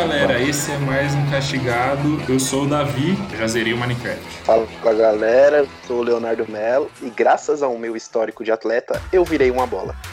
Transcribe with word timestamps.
galera, 0.00 0.40
esse 0.40 0.72
é 0.72 0.78
mais 0.78 1.14
um 1.14 1.30
Castigado. 1.30 2.22
Eu 2.26 2.40
sou 2.40 2.64
o 2.64 2.66
Davi, 2.66 3.18
já 3.36 3.46
zerei 3.46 3.74
o 3.74 3.76
Minecraft. 3.76 4.24
Fala 4.44 4.66
com 4.80 4.88
a 4.88 4.94
galera, 4.94 5.66
sou 5.86 5.98
o 5.98 6.02
Leonardo 6.02 6.50
Melo 6.50 6.90
e 7.02 7.10
graças 7.10 7.62
ao 7.62 7.76
meu 7.76 7.94
histórico 7.94 8.42
de 8.42 8.50
atleta, 8.50 8.98
eu 9.12 9.22
virei 9.26 9.50
uma 9.50 9.66
bola. 9.66 9.94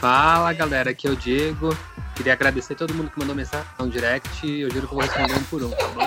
Fala 0.00 0.52
galera, 0.52 0.90
aqui 0.90 1.08
é 1.08 1.10
o 1.10 1.16
Diego. 1.16 1.76
Queria 2.14 2.34
agradecer 2.34 2.74
a 2.74 2.76
todo 2.76 2.94
mundo 2.94 3.10
que 3.10 3.18
mandou 3.18 3.34
mensagem 3.34 3.66
no 3.80 3.90
direct. 3.90 4.48
Eu 4.48 4.70
juro 4.70 4.86
que 4.86 4.94
eu 4.94 4.98
vou 4.98 5.00
responder 5.00 5.34
um 5.34 5.42
por 5.42 5.64
um, 5.64 5.70
tá 5.70 5.88
bom? 5.88 6.04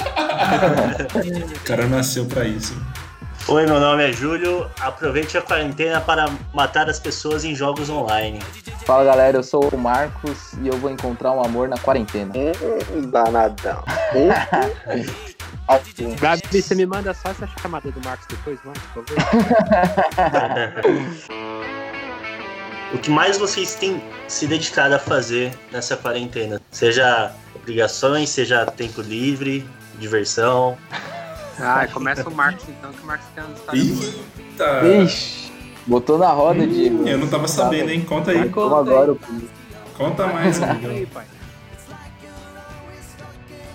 O 1.54 1.59
cara 1.66 1.85
nasceu 1.85 2.26
pra 2.26 2.46
isso. 2.46 2.73
Oi, 3.49 3.66
meu 3.66 3.80
nome 3.80 4.07
é 4.07 4.13
Júlio. 4.13 4.70
Aproveite 4.80 5.35
a 5.35 5.41
quarentena 5.41 5.99
para 5.99 6.30
matar 6.54 6.88
as 6.88 6.99
pessoas 6.99 7.43
em 7.43 7.55
jogos 7.55 7.90
online. 7.90 8.40
Fala 8.89 9.03
galera, 9.03 9.38
eu 9.38 9.43
sou 9.43 9.70
o 9.70 9.77
Marcos 9.77 10.53
e 10.63 10.67
eu 10.67 10.75
vou 10.77 10.89
encontrar 10.89 11.31
um 11.31 11.45
amor 11.45 11.70
na 11.70 11.77
quarentena. 11.77 12.34
Hum, 12.34 13.02
danadão. 13.12 13.84
Hum, 14.15 14.29
Alto. 15.67 15.85
Gabi, 16.20 16.41
você 16.59 16.73
me 16.73 16.88
manda 16.88 17.13
só 17.13 17.29
essa 17.29 17.45
chamada 17.62 17.91
do 17.91 18.03
Marcos 18.03 18.25
depois, 18.25 18.57
mano, 18.63 18.81
por 18.91 19.05
favor? 19.05 19.23
o 22.95 22.98
que 22.98 23.12
mais 23.12 23.38
vocês 23.38 23.75
têm 23.75 24.02
se 24.27 24.48
dedicado 24.48 24.95
a 24.95 24.99
fazer 24.99 25.53
nessa 25.71 25.95
quarentena? 25.95 26.59
Seja 26.71 27.31
obrigações, 27.53 28.29
seja 28.29 28.65
tempo 28.65 29.01
livre, 29.01 29.70
diversão. 29.99 30.76
Ah, 31.59 31.87
começa 31.93 32.27
o 32.27 32.34
Marcos 32.34 32.65
então, 32.68 32.91
que 32.91 33.03
o 33.03 33.05
Marcos 33.05 33.27
tem 33.35 33.43
uma 33.43 33.53
história 33.53 33.84
boa. 33.84 34.13
Eita! 34.40 35.03
Ixi, 35.03 35.49
botou 35.90 36.18
na 36.18 36.29
roda, 36.29 36.65
Diego. 36.65 37.07
Eu 37.07 37.18
não 37.18 37.27
tava 37.27 37.48
sabendo, 37.48 37.90
hein? 37.90 38.01
Conta 38.01 38.32
aí. 38.32 38.48
Como 38.49 38.76
agora. 38.76 39.15
Conta 39.98 40.27
mais, 40.27 40.62
amigo. 40.62 41.09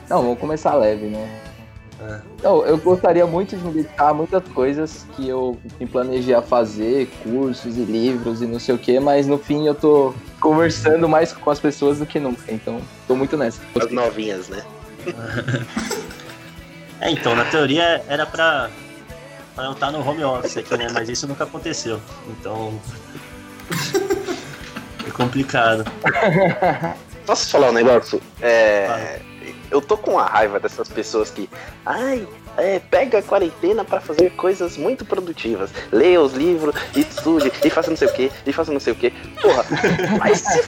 Não, 0.08 0.22
vamos 0.22 0.38
começar 0.38 0.74
leve, 0.74 1.06
né? 1.06 1.40
Ah. 2.00 2.20
Não, 2.42 2.64
eu 2.66 2.78
gostaria 2.78 3.26
muito 3.26 3.56
de 3.56 3.64
me 3.64 3.72
dedicar 3.72 4.10
a 4.10 4.14
muitas 4.14 4.42
coisas 4.48 5.06
que 5.14 5.28
eu 5.28 5.58
me 5.80 5.86
planejei 5.86 6.34
a 6.34 6.42
fazer, 6.42 7.08
cursos 7.22 7.76
e 7.76 7.82
livros 7.82 8.42
e 8.42 8.46
não 8.46 8.58
sei 8.58 8.74
o 8.74 8.78
que, 8.78 9.00
mas 9.00 9.26
no 9.26 9.38
fim 9.38 9.66
eu 9.66 9.74
tô 9.74 10.14
conversando 10.40 11.08
mais 11.08 11.32
com 11.32 11.50
as 11.50 11.58
pessoas 11.58 11.98
do 11.98 12.06
que 12.06 12.20
nunca, 12.20 12.52
então 12.52 12.80
tô 13.08 13.16
muito 13.16 13.36
nessa. 13.36 13.60
As 13.80 13.90
novinhas, 13.90 14.48
né? 14.48 14.62
É, 17.00 17.10
então, 17.10 17.34
na 17.34 17.44
teoria 17.44 18.02
era 18.08 18.24
pra, 18.24 18.70
pra 19.54 19.64
eu 19.64 19.72
estar 19.72 19.90
no 19.90 20.06
home 20.06 20.24
office 20.24 20.56
aqui, 20.56 20.76
né? 20.76 20.88
Mas 20.92 21.08
isso 21.08 21.26
nunca 21.26 21.44
aconteceu. 21.44 22.00
Então. 22.28 22.78
É 25.06 25.10
complicado. 25.10 25.84
Posso 27.26 27.50
falar 27.50 27.68
um 27.68 27.72
negócio? 27.72 28.22
É, 28.40 29.20
eu 29.70 29.82
tô 29.82 29.96
com 29.98 30.18
a 30.18 30.26
raiva 30.26 30.58
dessas 30.58 30.88
pessoas 30.88 31.30
que. 31.30 31.48
Ai, 31.84 32.26
é, 32.56 32.78
pega 32.78 33.18
a 33.18 33.22
quarentena 33.22 33.84
pra 33.84 34.00
fazer 34.00 34.30
coisas 34.30 34.76
muito 34.76 35.04
produtivas. 35.04 35.70
Leia 35.92 36.20
os 36.20 36.32
livros, 36.32 36.74
e 36.94 37.00
estude, 37.00 37.52
e 37.62 37.70
faça 37.70 37.90
não 37.90 37.96
sei 37.96 38.08
o 38.08 38.12
que, 38.12 38.32
e 38.46 38.52
faça 38.52 38.72
não 38.72 38.80
sei 38.80 38.92
o 38.92 38.96
que. 38.96 39.10
Porra, 39.42 39.64
mas 40.18 40.38
se 40.38 40.62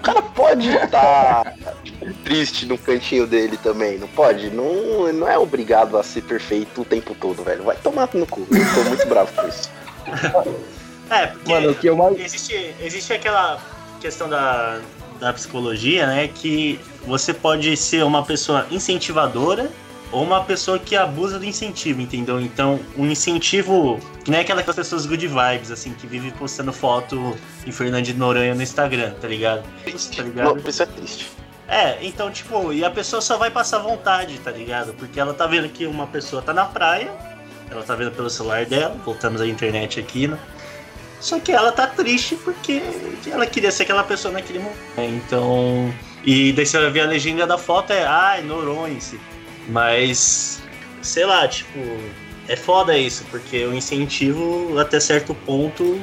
cara 0.00 0.22
pode 0.22 0.68
estar 0.68 1.54
tipo, 1.84 2.12
triste 2.24 2.66
no 2.66 2.76
cantinho 2.78 3.26
dele 3.26 3.56
também, 3.56 3.98
não 3.98 4.08
pode? 4.08 4.50
Não, 4.50 5.12
não 5.12 5.28
é 5.28 5.38
obrigado 5.38 5.96
a 5.96 6.02
ser 6.02 6.22
perfeito 6.22 6.82
o 6.82 6.84
tempo 6.84 7.14
todo, 7.14 7.42
velho. 7.42 7.64
Vai 7.64 7.76
tomar 7.76 8.08
no 8.14 8.26
cu. 8.26 8.46
Eu 8.50 8.74
tô 8.74 8.88
muito 8.88 9.06
bravo 9.06 9.32
com 9.32 9.48
isso. 9.48 9.70
É, 11.10 11.26
porque. 11.26 11.52
Mano, 11.52 11.70
o 11.72 11.74
que 11.74 11.88
eu 11.88 11.96
mais. 11.96 12.18
Existe, 12.20 12.72
existe 12.80 13.12
aquela 13.12 13.60
questão 14.00 14.28
da, 14.28 14.78
da 15.18 15.32
psicologia, 15.32 16.06
né? 16.06 16.28
Que 16.28 16.78
você 17.04 17.34
pode 17.34 17.76
ser 17.76 18.04
uma 18.04 18.24
pessoa 18.24 18.64
incentivadora 18.70 19.68
ou 20.12 20.22
uma 20.24 20.42
pessoa 20.42 20.78
que 20.78 20.96
abusa 20.96 21.38
do 21.38 21.44
incentivo, 21.44 22.00
entendeu? 22.00 22.40
Então, 22.40 22.80
um 22.96 23.06
incentivo, 23.06 23.98
que 24.24 24.30
nem 24.30 24.40
aquelas 24.40 24.64
pessoas 24.64 25.06
good 25.06 25.26
vibes, 25.26 25.70
assim, 25.70 25.92
que 25.94 26.06
vivem 26.06 26.30
postando 26.32 26.72
foto 26.72 27.36
em 27.66 27.72
Fernando 27.72 28.04
de 28.04 28.14
Noronha 28.14 28.54
no 28.54 28.62
Instagram, 28.62 29.12
tá 29.20 29.28
ligado? 29.28 29.62
Tá 30.16 30.22
ligado? 30.22 30.56
Não, 30.56 30.68
isso 30.68 30.82
é 30.82 30.86
triste. 30.86 31.28
É, 31.68 31.98
então, 32.04 32.30
tipo, 32.32 32.72
e 32.72 32.84
a 32.84 32.90
pessoa 32.90 33.22
só 33.22 33.38
vai 33.38 33.50
passar 33.50 33.78
vontade, 33.78 34.36
tá 34.38 34.50
ligado? 34.50 34.92
Porque 34.94 35.20
ela 35.20 35.32
tá 35.32 35.46
vendo 35.46 35.68
que 35.68 35.86
uma 35.86 36.06
pessoa 36.06 36.42
tá 36.42 36.52
na 36.52 36.64
praia, 36.64 37.12
ela 37.70 37.84
tá 37.84 37.94
vendo 37.94 38.10
pelo 38.10 38.28
celular 38.28 38.66
dela, 38.66 38.96
voltamos 39.04 39.40
à 39.40 39.46
internet 39.46 40.00
aqui, 40.00 40.26
né? 40.26 40.36
Só 41.20 41.38
que 41.38 41.52
ela 41.52 41.70
tá 41.70 41.86
triste 41.86 42.34
porque 42.34 42.82
ela 43.30 43.46
queria 43.46 43.70
ser 43.70 43.84
aquela 43.84 44.02
pessoa 44.02 44.32
naquele 44.32 44.58
momento. 44.58 44.78
É, 44.96 45.06
Então. 45.06 45.94
E 46.24 46.52
daí 46.52 46.66
você 46.66 46.90
ver 46.90 47.00
a 47.00 47.06
legenda 47.06 47.46
da 47.46 47.56
foto 47.56 47.92
é 47.92 48.04
ai, 48.04 48.42
Noronha. 48.42 48.98
Mas. 49.68 50.62
Sei 51.02 51.24
lá, 51.24 51.46
tipo. 51.48 51.78
É 52.48 52.56
foda 52.56 52.98
isso, 52.98 53.24
porque 53.30 53.64
o 53.64 53.72
incentivo, 53.72 54.76
até 54.78 54.98
certo 54.98 55.34
ponto, 55.34 56.00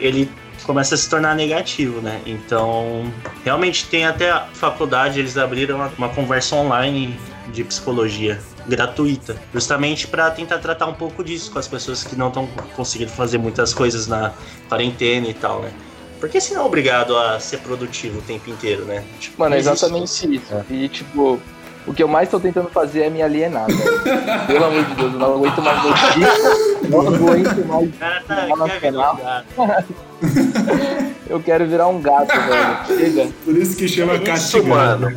ele 0.00 0.28
começa 0.64 0.96
a 0.96 0.98
se 0.98 1.08
tornar 1.08 1.36
negativo, 1.36 2.00
né? 2.00 2.20
Então, 2.26 3.04
realmente 3.44 3.86
tem 3.86 4.04
até 4.04 4.30
a 4.30 4.46
faculdade, 4.52 5.20
eles 5.20 5.36
abriram 5.36 5.76
uma, 5.76 5.92
uma 5.96 6.08
conversa 6.08 6.56
online 6.56 7.16
de 7.52 7.62
psicologia 7.62 8.40
gratuita, 8.66 9.36
justamente 9.52 10.06
para 10.06 10.30
tentar 10.30 10.58
tratar 10.58 10.86
um 10.86 10.94
pouco 10.94 11.22
disso 11.24 11.50
com 11.50 11.58
as 11.58 11.68
pessoas 11.68 12.04
que 12.04 12.16
não 12.16 12.28
estão 12.28 12.46
conseguindo 12.74 13.10
fazer 13.10 13.38
muitas 13.38 13.72
coisas 13.72 14.06
na 14.06 14.32
quarentena 14.68 15.28
e 15.28 15.34
tal, 15.34 15.62
né? 15.62 15.72
Porque 16.20 16.40
senão 16.40 16.62
é 16.62 16.66
obrigado 16.66 17.16
a 17.16 17.40
ser 17.40 17.58
produtivo 17.60 18.18
o 18.18 18.22
tempo 18.22 18.50
inteiro, 18.50 18.84
né? 18.84 19.02
Tipo, 19.18 19.40
Mano, 19.40 19.54
é 19.54 19.62
não 19.62 19.72
exatamente 19.72 20.36
isso. 20.36 20.64
E 20.68 20.88
tipo, 20.88 21.40
o 21.86 21.94
que 21.94 22.02
eu 22.02 22.08
mais 22.08 22.28
tô 22.28 22.38
tentando 22.38 22.68
fazer 22.68 23.04
é 23.04 23.10
me 23.10 23.22
alienar, 23.22 23.66
velho. 23.66 24.00
Pelo 24.46 24.64
amor 24.66 24.84
de 24.84 24.94
Deus, 24.94 25.12
eu 25.14 25.18
não 25.18 25.34
aguento 25.36 25.62
mais 25.62 25.82
notícia, 25.82 26.88
não 26.90 27.00
aguento 27.00 27.66
mais. 27.66 27.88
O 27.88 27.92
cara 27.98 28.22
tá 28.26 28.46
Jornal 28.48 28.68
quer 28.68 28.80
virar 28.80 29.14
Nacional. 29.14 29.44
um 29.56 29.66
gato. 29.66 29.94
Eu 31.30 31.40
quero 31.40 31.64
virar 31.66 31.86
um 31.86 32.00
gato, 32.02 32.26
velho. 32.34 32.86
Chega. 32.98 33.30
Por 33.44 33.56
isso 33.56 33.76
que 33.76 33.86
chama 33.88 34.14
Isso, 34.14 34.24
castigado. 34.24 35.02
mano. 35.02 35.16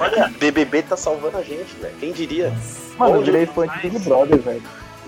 Olha, 0.00 0.32
BBB 0.40 0.82
tá 0.82 0.96
salvando 0.96 1.36
a 1.36 1.42
gente, 1.42 1.76
velho. 1.80 1.94
Quem 2.00 2.12
diria? 2.12 2.50
Mano, 2.98 3.16
eu 3.16 3.18
Bom 3.18 3.24
virei 3.26 3.44
fã 3.44 3.66
de 3.66 3.78
Big 3.78 3.98
Brother, 3.98 4.38
velho. 4.38 4.62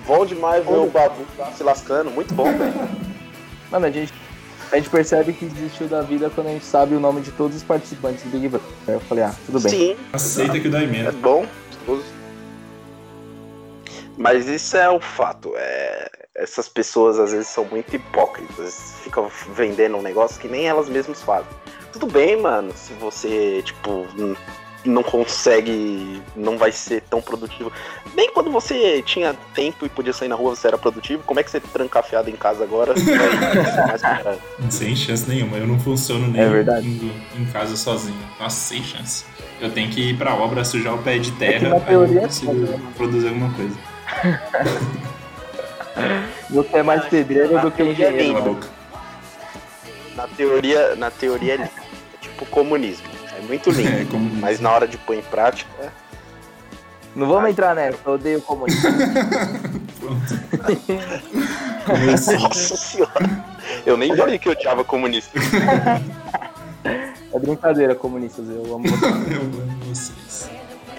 Bom 0.06 0.26
demais 0.26 0.62
ver 0.64 0.74
o 0.76 0.90
Babu 0.90 1.24
se 1.56 1.62
lascando. 1.62 2.10
Muito 2.10 2.34
bom, 2.34 2.44
velho. 2.52 2.74
Mano, 3.70 3.86
a 3.86 3.90
gente, 3.90 4.12
a 4.72 4.76
gente 4.76 4.88
percebe 4.88 5.34
que 5.34 5.44
desistiu 5.44 5.86
da 5.86 6.00
vida 6.00 6.30
quando 6.30 6.46
a 6.46 6.50
gente 6.50 6.64
sabe 6.64 6.94
o 6.94 7.00
nome 7.00 7.20
de 7.20 7.30
todos 7.32 7.56
os 7.56 7.62
participantes 7.62 8.24
do 8.24 8.30
Big 8.30 8.48
Brother. 8.48 8.68
Aí 8.88 8.94
eu 8.94 9.00
falei, 9.00 9.24
ah, 9.24 9.34
tudo 9.44 9.60
bem. 9.60 9.70
Sim, 9.70 9.96
Aceita 10.12 10.58
que 10.58 10.68
dá 10.68 10.80
é 10.80 10.84
emenda. 10.84 11.12
bom. 11.12 11.46
Mas 14.16 14.48
isso 14.48 14.76
é 14.76 14.88
o 14.88 14.98
fato. 14.98 15.52
É... 15.56 16.10
Essas 16.34 16.68
pessoas 16.68 17.18
às 17.18 17.32
vezes 17.32 17.48
são 17.48 17.66
muito 17.66 17.94
hipócritas. 17.94 18.94
Ficam 19.02 19.30
vendendo 19.54 19.98
um 19.98 20.02
negócio 20.02 20.40
que 20.40 20.48
nem 20.48 20.66
elas 20.66 20.88
mesmas 20.88 21.20
fazem. 21.20 21.50
Tudo 21.92 22.06
bem, 22.06 22.40
mano, 22.40 22.72
se 22.74 22.94
você, 22.94 23.60
tipo, 23.62 24.06
não 24.84 25.02
consegue, 25.02 26.22
não 26.34 26.58
vai 26.58 26.72
ser 26.72 27.02
tão 27.02 27.20
produtivo. 27.20 27.72
Nem 28.14 28.32
quando 28.32 28.50
você 28.50 29.02
tinha 29.02 29.34
tempo 29.54 29.86
e 29.86 29.88
podia 29.88 30.12
sair 30.12 30.28
na 30.28 30.34
rua, 30.34 30.54
você 30.54 30.66
era 30.68 30.78
produtivo. 30.78 31.22
Como 31.24 31.38
é 31.40 31.42
que 31.42 31.50
você 31.50 31.60
trancafiado 31.60 32.28
em 32.28 32.36
casa 32.36 32.64
agora? 32.64 32.94
Sem 34.70 34.94
chance 34.96 35.28
nenhuma. 35.28 35.56
Eu 35.56 35.66
não 35.66 35.78
funciono 35.78 36.28
nem 36.28 36.42
É 36.42 36.48
verdade. 36.48 36.86
Em, 36.86 37.12
em 37.40 37.44
casa 37.46 37.76
sozinho. 37.76 38.18
Nossa, 38.38 38.56
sem 38.56 38.82
chance. 38.82 39.24
Eu 39.60 39.70
tenho 39.70 39.90
que 39.90 40.10
ir 40.10 40.16
pra 40.16 40.34
obra, 40.34 40.64
sujar 40.64 40.94
o 40.94 40.98
pé 40.98 41.18
de 41.18 41.30
terra, 41.32 41.68
na 41.68 41.76
aí 41.76 41.94
eu 41.94 42.06
teoria 42.06 42.22
é 42.22 42.28
produzir 42.96 43.28
alguma 43.28 43.52
coisa. 43.54 43.76
Você 46.50 46.76
é 46.76 46.82
mais 46.82 47.04
pedreiro 47.06 47.60
do 47.60 47.70
que 47.70 47.82
engenheiro. 47.82 48.42
Boca. 48.42 48.68
Na 50.16 50.26
teoria, 50.26 50.96
na 50.96 51.10
teoria 51.10 51.54
é 51.54 51.70
tipo 52.20 52.44
comunismo. 52.46 53.21
É 53.42 53.46
muito 53.46 53.70
lindo. 53.70 53.88
É, 53.90 54.04
como 54.04 54.30
Mas 54.36 54.60
na 54.60 54.70
hora 54.70 54.86
de 54.86 54.96
pôr 54.98 55.16
em 55.16 55.22
prática, 55.22 55.70
é 55.80 55.88
Não 57.14 57.26
vamos 57.26 57.50
entrar 57.50 57.74
nessa, 57.74 57.98
eu 58.06 58.12
odeio 58.14 58.40
comunismo. 58.42 58.82
Pronto. 60.00 60.34
Nossa 62.40 62.76
senhora. 62.76 63.44
Eu 63.84 63.96
nem 63.96 64.16
falei 64.16 64.38
que 64.38 64.48
eu 64.48 64.52
odiava 64.52 64.84
comunista. 64.84 65.38
É 67.34 67.38
brincadeira, 67.38 67.94
comunistas, 67.94 68.46
eu 68.48 68.74
amo 68.74 68.84
vocês. 68.88 69.02
Eu 69.32 69.40
amo 69.40 69.84
vocês. 69.86 70.50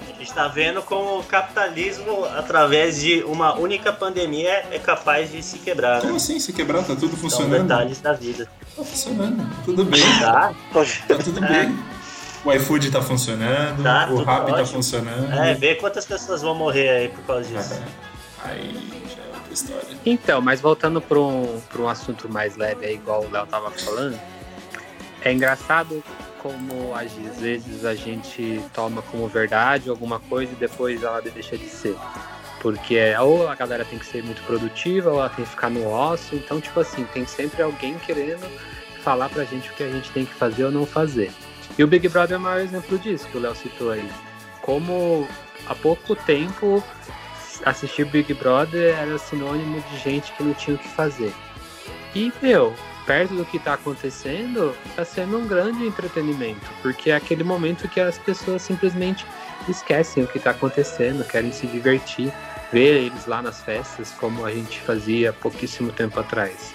A 0.10 0.26
gente 0.26 0.34
tá 0.34 0.48
vendo 0.48 0.82
como 0.82 1.20
o 1.20 1.24
capitalismo, 1.24 2.24
através 2.26 3.00
de 3.00 3.22
uma 3.24 3.56
única 3.60 3.92
pandemia, 3.92 4.66
é 4.72 4.80
capaz 4.80 5.30
de 5.32 5.44
se 5.44 5.60
quebrar, 5.60 6.00
Como 6.00 6.14
né? 6.14 6.18
assim? 6.18 6.40
Se 6.40 6.54
quebrar, 6.54 6.80
tá 6.84 6.96
tudo 6.96 7.10
São 7.10 7.18
funcionando? 7.18 7.64
detalhes 7.64 8.00
da 8.00 8.14
vida. 8.14 8.48
Tá 8.76 8.84
funcionando. 8.84 9.48
Tudo 9.66 9.84
bem. 9.86 10.02
Tá? 10.22 10.54
Tá 11.08 11.16
tudo 11.24 11.42
bem. 11.42 11.78
O 12.46 12.52
iFood 12.52 12.92
tá 12.92 13.02
funcionando, 13.02 13.84
Tá, 13.84 14.10
o 14.12 14.24
Rap 14.24 14.48
tá 14.52 14.66
funcionando. 14.66 15.32
É, 15.34 15.54
vê 15.54 15.76
quantas 15.76 16.06
pessoas 16.06 16.42
vão 16.42 16.54
morrer 16.54 16.90
aí 16.90 17.10
por 17.10 17.24
causa 17.24 17.44
disso. 17.44 17.82
Aí 18.44 18.74
já 19.08 19.22
é 19.22 19.36
outra 19.36 19.54
história. 19.54 19.98
Então, 20.06 20.42
mas 20.42 20.60
voltando 20.60 21.00
para 21.00 21.20
um, 21.20 21.62
pra 21.72 21.82
um 21.82 21.88
assunto 21.88 22.28
mais 22.28 22.58
leve, 22.58 22.86
aí, 22.86 22.96
igual 22.96 23.24
o 23.24 23.32
Léo 23.32 23.46
tava 23.48 23.72
falando, 23.72 24.20
é 25.22 25.32
engraçado 25.32 26.04
como 26.40 26.94
às 26.94 27.14
vezes 27.40 27.86
a 27.86 27.96
gente 27.96 28.62
toma 28.74 29.02
como 29.04 29.26
verdade 29.30 29.90
alguma 29.90 30.20
coisa 30.20 30.52
e 30.52 30.56
depois 30.56 31.02
ela 31.02 31.22
deixa 31.22 31.58
de 31.58 31.70
ser. 31.70 31.96
Porque 32.62 32.96
é, 32.96 33.20
ou 33.20 33.48
a 33.48 33.56
galera 33.56 33.86
tem 33.86 33.98
que 33.98 34.06
ser 34.06 34.22
muito 34.22 34.42
produtiva, 34.44 35.10
ou 35.10 35.20
ela 35.20 35.30
tem 35.30 35.46
que 35.46 35.52
ficar 35.52 35.70
no 35.70 35.90
osso. 35.90 36.36
Então, 36.36 36.60
tipo 36.60 36.80
assim, 36.82 37.06
tem 37.14 37.26
sempre 37.26 37.62
alguém 37.62 37.98
querendo 38.00 38.46
falar 39.02 39.30
pra 39.30 39.46
gente 39.46 39.70
o 39.70 39.74
que 39.74 39.84
a 39.84 39.90
gente 39.90 40.12
tem 40.12 40.26
que 40.26 40.34
fazer 40.34 40.66
ou 40.66 40.72
não 40.72 40.86
fazer. 40.86 41.32
E 41.78 41.84
o 41.84 41.88
Big 41.88 42.08
Brother 42.08 42.36
é 42.36 42.38
o 42.38 42.42
maior 42.42 42.62
exemplo 42.62 42.98
disso 43.00 43.28
que 43.28 43.38
o 43.38 43.42
Léo 43.42 43.56
citou 43.56 43.92
aí. 43.92 44.08
Como 44.62 45.28
há 45.66 45.74
pouco 45.74 46.16
tempo 46.16 46.84
assistir 47.66 48.06
Big 48.06 48.34
Brother 48.34 48.96
era 48.98 49.18
sinônimo 49.18 49.82
de 49.82 49.98
gente 49.98 50.32
que 50.34 50.44
não 50.44 50.54
tinha 50.54 50.76
o 50.76 50.80
que 50.80 50.88
fazer. 50.90 51.34
E, 52.14 52.32
meu, 52.42 52.74
perto 53.06 53.34
do 53.34 53.46
que 53.46 53.58
tá 53.58 53.74
acontecendo, 53.74 54.76
tá 54.96 55.04
sendo 55.04 55.38
um 55.40 55.48
grande 55.48 55.86
entretenimento, 55.86 56.70
porque 56.82 57.10
é 57.12 57.16
aquele 57.16 57.44
momento 57.44 57.88
que 57.88 58.00
as 58.00 58.18
pessoas 58.18 58.62
simplesmente 58.62 59.26
esquecem 59.68 60.24
o 60.24 60.28
que 60.28 60.40
tá 60.40 60.52
acontecendo, 60.52 61.26
querem 61.26 61.52
se 61.52 61.66
divertir, 61.66 62.32
ver 62.72 63.06
eles 63.06 63.26
lá 63.26 63.42
nas 63.42 63.62
festas, 63.62 64.12
como 64.12 64.46
a 64.46 64.52
gente 64.52 64.80
fazia 64.82 65.34
pouquíssimo 65.34 65.92
tempo 65.92 66.20
atrás. 66.20 66.74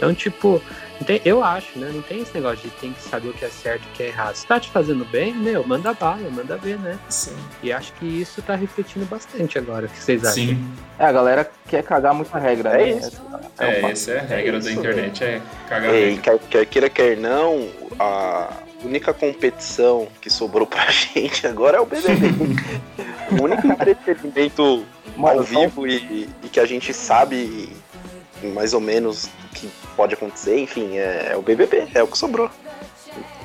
Então, 0.00 0.14
tipo, 0.14 0.62
tem- 1.04 1.20
eu 1.26 1.44
acho, 1.44 1.78
né? 1.78 1.90
Não 1.92 2.00
tem 2.00 2.22
esse 2.22 2.32
negócio 2.32 2.58
de 2.66 2.70
tem 2.76 2.90
que 2.94 3.02
saber 3.02 3.28
o 3.28 3.32
que 3.34 3.44
é 3.44 3.50
certo 3.50 3.82
e 3.84 3.88
o 3.88 3.92
que 3.92 4.02
é 4.04 4.06
errado. 4.06 4.34
Se 4.34 4.46
tá 4.46 4.58
te 4.58 4.70
fazendo 4.70 5.04
bem, 5.04 5.34
meu, 5.34 5.62
manda 5.66 5.92
bala, 5.92 6.26
manda 6.30 6.56
ver, 6.56 6.78
né? 6.78 6.98
Sim. 7.10 7.36
E 7.62 7.70
acho 7.70 7.92
que 7.92 8.06
isso 8.06 8.40
tá 8.40 8.54
refletindo 8.54 9.04
bastante 9.04 9.58
agora. 9.58 9.84
O 9.84 9.88
que 9.90 9.98
vocês 9.98 10.22
acham? 10.24 10.32
Sim. 10.36 10.64
É, 10.98 11.04
a 11.04 11.12
galera 11.12 11.50
quer 11.68 11.82
cagar 11.82 12.14
muita 12.14 12.38
regra, 12.38 12.70
É 12.70 12.78
né? 12.78 12.90
isso. 12.92 13.08
Essa- 13.08 13.22
o 13.22 13.62
É, 13.62 13.80
fato. 13.82 13.92
essa 13.92 14.10
é 14.12 14.18
a 14.20 14.22
regra 14.22 14.52
da 14.58 14.70
isso, 14.70 14.78
internet, 14.80 15.22
é 15.22 15.42
cagar 15.68 15.94
E 15.94 16.04
regra. 16.14 16.22
quer, 16.22 16.38
quer 16.48 16.64
queira, 16.66 16.88
quer 16.88 17.16
não, 17.18 17.68
a 17.98 18.48
única 18.82 19.12
competição 19.12 20.08
que 20.18 20.30
sobrou 20.30 20.66
pra 20.66 20.86
gente 21.14 21.46
agora 21.46 21.76
é 21.76 21.80
o 21.82 21.84
BBB. 21.84 22.26
o 23.38 23.42
único 23.44 23.66
entretenimento 23.66 24.82
ao 25.18 25.42
vivo 25.42 25.86
e, 25.86 26.26
e 26.42 26.48
que 26.50 26.58
a 26.58 26.64
gente 26.64 26.94
sabe 26.94 27.70
mais 28.54 28.72
ou 28.72 28.80
menos 28.80 29.28
que 29.54 29.68
pode 29.96 30.14
acontecer, 30.14 30.58
enfim, 30.58 30.96
é, 30.96 31.30
é 31.32 31.36
o 31.36 31.42
BBB, 31.42 31.88
é 31.94 32.02
o 32.02 32.06
que 32.06 32.16
sobrou. 32.18 32.50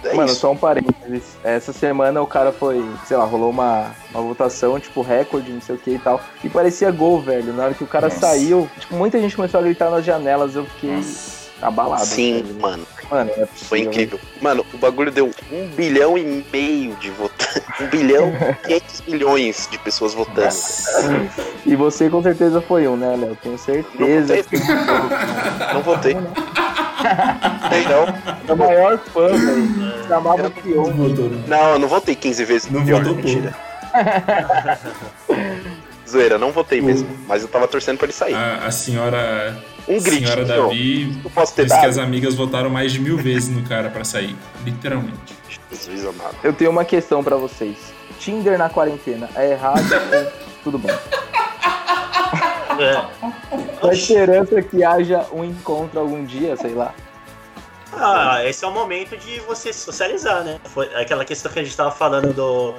É 0.03 0.13
Mano, 0.13 0.31
isso. 0.31 0.41
só 0.41 0.51
um 0.51 0.57
parênteses. 0.57 1.23
Essa 1.43 1.73
semana 1.73 2.21
o 2.21 2.27
cara 2.27 2.51
foi, 2.51 2.83
sei 3.07 3.17
lá, 3.17 3.25
rolou 3.25 3.49
uma, 3.49 3.91
uma 4.11 4.21
votação, 4.21 4.79
tipo, 4.79 5.01
recorde, 5.01 5.51
não 5.51 5.61
sei 5.61 5.75
o 5.75 5.77
que 5.79 5.91
e 5.91 5.99
tal. 5.99 6.21
E 6.43 6.49
parecia 6.49 6.91
gol, 6.91 7.19
velho. 7.21 7.51
Na 7.53 7.65
hora 7.65 7.73
que 7.73 7.83
o 7.83 7.87
cara 7.87 8.07
Nossa. 8.07 8.19
saiu, 8.19 8.69
tipo, 8.79 8.95
muita 8.95 9.19
gente 9.19 9.35
começou 9.35 9.59
a 9.59 9.63
gritar 9.63 9.89
nas 9.89 10.05
janelas. 10.05 10.55
Eu 10.55 10.65
fiquei 10.65 10.91
Nossa. 10.91 11.49
abalado. 11.59 12.05
Sim, 12.05 12.43
velho. 12.43 12.61
mano, 12.61 12.85
Mano, 13.09 13.31
é 13.31 13.45
possível, 13.45 13.67
foi 13.67 13.79
incrível. 13.81 14.19
Mano, 14.41 14.65
o 14.73 14.77
bagulho 14.77 15.11
deu 15.11 15.31
um 15.51 15.67
bilhão 15.69 16.17
e 16.17 16.45
meio 16.51 16.95
de 16.95 17.09
votantes. 17.11 17.45
Um 17.79 17.87
bilhão 17.87 18.31
e 18.69 18.79
500 18.79 19.03
milhões 19.05 19.67
de 19.69 19.77
pessoas 19.79 20.13
votando. 20.13 20.55
E 21.65 21.75
você 21.75 22.09
com 22.09 22.23
certeza 22.23 22.61
foi 22.61 22.87
um, 22.87 22.95
né, 22.95 23.17
Léo? 23.17 23.37
Tenho 23.43 23.57
certeza. 23.57 24.35
Não 24.35 24.43
que 24.43 25.73
Não 25.73 25.81
votei. 25.81 26.15
Então, 27.81 28.05
é 28.47 28.53
o 28.53 28.57
maior 28.57 28.97
fã, 28.97 29.27
velho. 29.27 30.07
Chamava 30.07 30.49
Pion. 30.49 30.83
Votou, 30.85 31.29
né? 31.29 31.43
não, 31.47 31.71
eu 31.71 31.79
não 31.79 31.87
votei 31.87 32.15
15 32.15 32.45
vezes. 32.45 32.71
Não 32.71 32.85
pior, 32.85 33.03
votou 33.03 33.15
mentira. 33.17 33.53
Zoeira, 36.09 36.37
não 36.37 36.51
votei 36.51 36.81
mesmo. 36.81 37.09
Mas 37.27 37.41
eu 37.41 37.47
tava 37.47 37.67
torcendo 37.67 37.97
pra 37.97 38.05
ele 38.05 38.13
sair. 38.13 38.35
A, 38.35 38.67
a 38.67 38.71
senhora, 38.71 39.57
Um 39.87 40.01
grito. 40.01 40.25
senhora 40.27 40.45
Davi 40.45 41.21
Eu 41.23 41.29
posso 41.29 41.53
ter 41.53 41.65
disse 41.65 41.79
que 41.79 41.85
as 41.85 41.97
amigas 41.97 42.33
votaram 42.35 42.69
mais 42.69 42.91
de 42.91 42.99
mil 42.99 43.17
vezes 43.17 43.49
no 43.49 43.61
cara 43.63 43.89
pra 43.89 44.03
sair. 44.03 44.35
Literalmente. 44.63 45.35
Jesus 45.71 46.05
amado. 46.05 46.35
Eu 46.43 46.53
tenho 46.53 46.71
uma 46.71 46.83
questão 46.85 47.23
pra 47.23 47.35
vocês. 47.35 47.77
Tinder 48.19 48.57
na 48.57 48.69
quarentena 48.69 49.29
é 49.35 49.51
errado 49.51 49.83
ou 49.83 50.31
tudo 50.63 50.79
bom? 50.79 50.89
É. 52.79 53.85
Na 53.85 53.93
esperança 53.93 54.61
que 54.61 54.83
haja 54.83 55.25
um 55.31 55.43
encontro 55.43 55.99
algum 55.99 56.25
dia, 56.25 56.55
sei 56.57 56.73
lá. 56.73 56.93
Ah, 57.93 58.43
esse 58.43 58.65
é 58.65 58.67
o 58.67 58.71
momento 58.71 59.15
de 59.17 59.39
você 59.41 59.71
socializar, 59.71 60.43
né? 60.43 60.59
Foi 60.65 60.93
aquela 60.95 61.23
questão 61.23 61.51
que 61.51 61.59
a 61.59 61.63
gente 61.63 61.77
tava 61.77 61.91
falando 61.91 62.33
do 62.33 62.75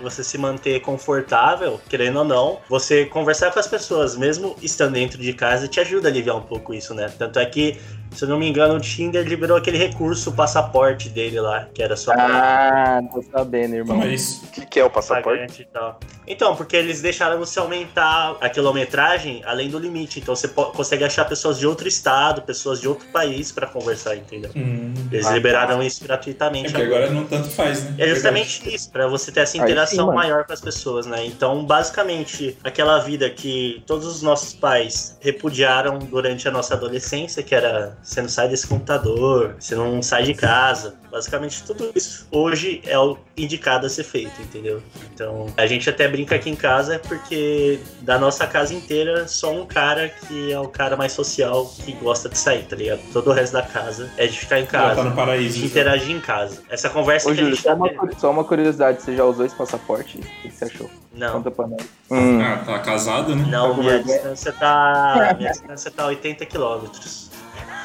você 0.00 0.22
se 0.22 0.36
manter 0.38 0.80
confortável, 0.80 1.80
querendo 1.88 2.18
ou 2.18 2.24
não, 2.24 2.60
você 2.68 3.06
conversar 3.06 3.50
com 3.52 3.58
as 3.58 3.66
pessoas, 3.66 4.16
mesmo 4.16 4.56
estando 4.62 4.94
dentro 4.94 5.18
de 5.18 5.32
casa, 5.32 5.68
te 5.68 5.80
ajuda 5.80 6.08
a 6.08 6.10
aliviar 6.10 6.36
um 6.36 6.42
pouco 6.42 6.74
isso, 6.74 6.94
né? 6.94 7.12
Tanto 7.18 7.38
é 7.38 7.46
que, 7.46 7.78
se 8.16 8.24
eu 8.24 8.28
não 8.28 8.38
me 8.38 8.48
engano, 8.48 8.74
o 8.74 8.80
Tinder 8.80 9.26
liberou 9.26 9.56
aquele 9.56 9.76
recurso, 9.78 10.30
o 10.30 10.32
passaporte 10.32 11.08
dele 11.08 11.40
lá, 11.40 11.68
que 11.74 11.82
era 11.82 11.96
só 11.96 12.12
pra 12.12 12.98
Ah, 12.98 13.02
tô 13.12 13.22
sabendo, 13.22 13.74
irmão. 13.74 13.96
Como 13.98 14.08
é 14.08 14.14
isso? 14.14 14.44
O 14.44 14.48
que, 14.48 14.66
que 14.66 14.80
é 14.80 14.84
o 14.84 14.90
passaporte? 14.90 15.62
e. 15.62 16.06
Então, 16.28 16.56
porque 16.56 16.76
eles 16.76 17.00
deixaram 17.00 17.38
você 17.38 17.58
aumentar 17.60 18.36
a 18.40 18.48
quilometragem 18.48 19.42
além 19.46 19.68
do 19.70 19.78
limite. 19.78 20.18
Então 20.18 20.34
você 20.34 20.48
consegue 20.48 21.04
achar 21.04 21.24
pessoas 21.24 21.56
de 21.58 21.66
outro 21.66 21.86
estado, 21.86 22.42
pessoas 22.42 22.80
de 22.80 22.88
outro 22.88 23.06
país 23.12 23.52
pra 23.52 23.66
conversar, 23.66 24.16
entendeu? 24.16 24.50
Hum. 24.56 24.92
Eles 25.12 25.26
Ah, 25.26 25.32
liberaram 25.32 25.82
isso 25.82 26.02
É 26.02 26.06
gratuitamente 26.08 26.72
porque 26.72 26.82
agora 26.84 27.10
não 27.10 27.24
tanto 27.24 27.48
faz, 27.50 27.84
né? 27.84 27.94
é 27.98 28.08
justamente 28.08 28.74
isso, 28.74 28.90
pra 28.90 29.06
você 29.06 29.30
ter 29.30 29.40
essa 29.40 29.56
interação 29.56 30.08
sim, 30.08 30.14
maior 30.14 30.44
com 30.44 30.52
as 30.52 30.60
pessoas, 30.60 31.06
né? 31.06 31.24
Então, 31.24 31.64
basicamente, 31.64 32.58
aquela 32.64 32.98
vida 32.98 33.30
que 33.30 33.82
todos 33.86 34.06
os 34.06 34.22
nossos 34.22 34.52
pais 34.52 35.16
repudiaram 35.20 35.98
durante 35.98 36.48
a 36.48 36.50
nossa 36.50 36.74
adolescência, 36.74 37.42
que 37.42 37.54
era 37.54 37.96
você 38.06 38.22
não 38.22 38.28
sai 38.28 38.48
desse 38.48 38.66
computador, 38.68 39.56
você 39.58 39.74
não 39.74 40.00
sai 40.00 40.22
de 40.22 40.32
casa. 40.34 40.94
Basicamente, 41.10 41.62
tudo 41.64 41.90
isso 41.94 42.26
hoje 42.30 42.82
é 42.84 42.98
o 42.98 43.16
indicado 43.36 43.86
a 43.86 43.88
ser 43.88 44.04
feito, 44.04 44.40
entendeu? 44.42 44.82
Então, 45.12 45.46
a 45.56 45.66
gente 45.66 45.88
até 45.88 46.06
brinca 46.06 46.34
aqui 46.36 46.50
em 46.50 46.54
casa 46.56 47.00
porque 47.00 47.80
da 48.02 48.18
nossa 48.18 48.46
casa 48.46 48.74
inteira, 48.74 49.26
só 49.26 49.50
um 49.52 49.64
cara 49.66 50.08
que 50.08 50.52
é 50.52 50.60
o 50.60 50.68
cara 50.68 50.96
mais 50.96 51.12
social 51.12 51.66
que 51.84 51.92
gosta 51.92 52.28
de 52.28 52.38
sair, 52.38 52.64
tá 52.64 52.76
ligado? 52.76 53.00
Todo 53.12 53.30
o 53.30 53.32
resto 53.32 53.54
da 53.54 53.62
casa 53.62 54.10
é 54.16 54.26
de 54.26 54.38
ficar 54.38 54.60
em 54.60 54.64
Já 54.64 54.70
casa 54.70 54.96
tá 54.96 55.04
no 55.04 55.16
paraíso. 55.16 55.54
de 55.54 55.60
já. 55.62 55.66
interagir 55.66 56.14
em 56.14 56.20
casa. 56.20 56.62
Essa 56.68 56.90
conversa 56.90 57.28
Ô, 57.30 57.34
que 57.34 57.40
a 57.40 57.42
Júlio, 57.44 57.56
gente 57.56 57.64
só 57.64 57.70
tá 57.70 57.76
uma, 57.76 58.18
só 58.18 58.30
uma 58.30 58.44
curiosidade, 58.44 59.02
você 59.02 59.16
já 59.16 59.24
usou 59.24 59.46
esse 59.46 59.54
passaporte? 59.56 60.18
O 60.18 60.20
que 60.42 60.50
você 60.50 60.64
achou? 60.66 60.90
Não, 61.14 61.32
Conta 61.32 61.50
pra 61.50 61.66
nós. 61.66 61.82
Hum. 62.10 62.40
Ah, 62.42 62.62
tá 62.66 62.78
casado, 62.80 63.34
né? 63.34 63.46
não, 63.48 63.74
Tá 63.74 63.80
minha 63.80 64.02
distância 64.02 64.52
tá. 64.52 65.34
Minha 65.38 65.50
distância 65.50 65.90
tá 65.90 66.06
80 66.06 66.44
quilômetros. 66.44 67.25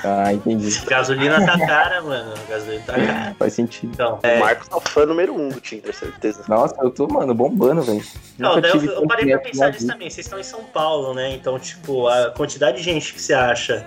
Ah, 0.03 0.33
entendi. 0.33 0.79
Gasolina 0.85 1.45
tá 1.45 1.57
cara, 1.65 2.01
mano. 2.01 2.33
Gasolina 2.49 2.83
tá 2.85 2.93
cara. 2.93 3.35
Faz 3.37 3.53
sentido. 3.53 3.91
Então, 3.93 4.19
O 4.23 4.39
Marcos 4.39 4.67
é 4.71 4.75
o 4.75 4.81
fã 4.81 5.05
número 5.05 5.33
um 5.35 5.49
do 5.49 5.59
Tinder, 5.59 5.93
certeza. 5.93 6.43
Nossa, 6.47 6.75
eu 6.81 6.89
tô, 6.89 7.07
mano, 7.07 7.33
bombando, 7.33 7.81
velho. 7.81 8.03
não, 8.37 8.59
daí 8.59 8.71
eu, 8.71 8.83
eu 8.83 9.07
parei 9.07 9.25
pra 9.31 9.39
pensar 9.39 9.67
nisso 9.67 9.79
vida. 9.81 9.93
também. 9.93 10.09
Vocês 10.09 10.25
estão 10.25 10.39
em 10.39 10.43
São 10.43 10.63
Paulo, 10.63 11.13
né? 11.13 11.33
Então, 11.33 11.57
tipo, 11.59 12.07
a 12.07 12.31
quantidade 12.31 12.77
de 12.77 12.83
gente 12.83 13.13
que 13.13 13.21
você 13.21 13.33
acha 13.33 13.85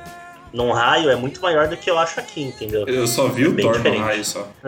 num 0.52 0.70
raio 0.70 1.10
é 1.10 1.16
muito 1.16 1.40
maior 1.42 1.66
do 1.66 1.76
que 1.76 1.90
eu 1.90 1.98
acho 1.98 2.20
aqui, 2.20 2.42
entendeu? 2.42 2.86
Eu 2.86 3.06
só 3.08 3.26
vi 3.26 3.46
o 3.48 3.52
Bem 3.52 3.66
Thor 3.66 3.82
no 3.82 3.98
raio 3.98 4.24
só. 4.24 4.48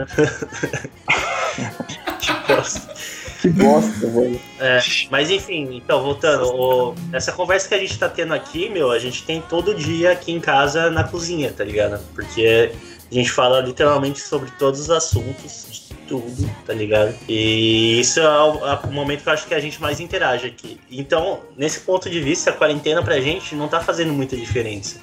Que 3.47 3.63
bosta, 3.63 4.07
velho. 4.09 4.41
É, 4.59 4.81
mas 5.11 5.31
enfim, 5.31 5.77
então, 5.77 6.03
voltando, 6.03 6.47
o- 6.53 6.95
essa 7.13 7.31
conversa 7.33 7.69
que 7.69 7.75
a 7.75 7.79
gente 7.79 7.97
tá 7.99 8.09
tendo 8.09 8.35
aqui, 8.35 8.69
meu, 8.69 8.91
a 8.91 8.99
gente 8.99 9.23
tem 9.23 9.41
todo 9.41 9.75
dia 9.75 10.11
aqui 10.13 10.33
em 10.33 10.41
casa 10.41 10.91
na 10.91 11.05
cozinha, 11.05 11.53
tá 11.57 11.63
ligado? 11.63 12.01
Porque 12.15 12.73
a 13.11 13.15
gente 13.15 13.31
fala 13.31 13.61
literalmente 13.61 14.21
sobre 14.21 14.51
todos 14.59 14.81
os 14.81 14.91
assuntos, 14.91 15.67
de 15.71 15.95
tudo, 16.09 16.51
tá 16.67 16.73
ligado? 16.73 17.15
E 17.29 18.01
isso 18.01 18.19
é 18.21 18.29
o, 18.29 18.67
é 18.67 18.87
momento 18.91 19.23
que 19.23 19.29
eu 19.29 19.33
acho 19.33 19.47
que 19.47 19.55
a 19.55 19.61
gente 19.61 19.81
mais 19.81 20.01
interage 20.01 20.47
aqui. 20.47 20.81
Então, 20.91 21.41
nesse 21.57 21.81
ponto 21.81 22.11
de 22.11 22.21
vista, 22.21 22.51
a 22.51 22.53
quarentena 22.53 23.03
pra 23.03 23.21
gente 23.21 23.55
não 23.55 23.69
tá 23.69 23.81
fazendo 23.81 24.13
muita 24.13 24.37
diferença. 24.37 24.99